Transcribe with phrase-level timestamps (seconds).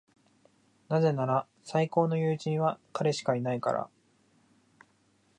[0.89, 3.87] なぜなら、最高の友人は彼しかいないから。